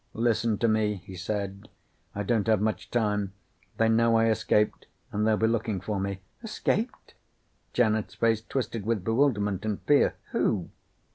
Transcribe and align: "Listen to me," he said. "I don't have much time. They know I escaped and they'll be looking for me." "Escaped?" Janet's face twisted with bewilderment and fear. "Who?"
"Listen 0.15 0.57
to 0.57 0.67
me," 0.67 0.95
he 1.05 1.15
said. 1.15 1.69
"I 2.15 2.23
don't 2.23 2.47
have 2.47 2.59
much 2.59 2.89
time. 2.89 3.33
They 3.77 3.87
know 3.87 4.15
I 4.17 4.29
escaped 4.31 4.87
and 5.11 5.27
they'll 5.27 5.37
be 5.37 5.45
looking 5.45 5.79
for 5.79 5.99
me." 5.99 6.21
"Escaped?" 6.43 7.13
Janet's 7.71 8.15
face 8.15 8.41
twisted 8.41 8.83
with 8.83 9.03
bewilderment 9.03 9.63
and 9.63 9.79
fear. 9.83 10.15
"Who?" 10.31 10.71